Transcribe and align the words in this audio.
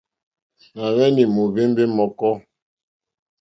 Nà 0.75 0.85
hwenì 0.93 1.23
mohvemba 1.35 1.83
mɔ̀kɔ. 1.95 2.29